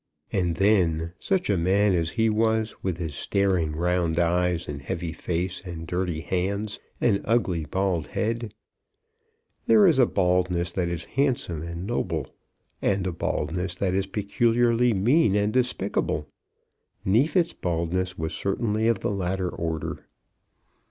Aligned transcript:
And 0.31 0.55
then 0.55 1.13
such 1.19 1.47
a 1.47 1.57
man 1.59 1.93
as 1.93 2.09
he 2.09 2.27
was, 2.27 2.75
with 2.83 2.97
his 2.97 3.13
staring 3.13 3.75
round 3.75 4.17
eyes, 4.17 4.67
and 4.67 4.81
heavy 4.81 5.13
face, 5.13 5.61
and 5.63 5.85
dirty 5.85 6.21
hands, 6.21 6.79
and 6.99 7.21
ugly 7.23 7.65
bald 7.65 8.07
head! 8.07 8.55
There 9.67 9.85
is 9.85 9.99
a 9.99 10.07
baldness 10.07 10.71
that 10.71 10.87
is 10.89 11.03
handsome 11.05 11.61
and 11.61 11.85
noble, 11.85 12.25
and 12.81 13.05
a 13.05 13.11
baldness 13.11 13.75
that 13.75 13.93
is 13.93 14.07
peculiarly 14.07 14.91
mean 14.95 15.35
and 15.35 15.53
despicable. 15.53 16.27
Neefit's 17.05 17.53
baldness 17.53 18.17
was 18.17 18.33
certainly 18.33 18.87
of 18.87 19.01
the 19.01 19.11
latter 19.11 19.49
order. 19.49 20.07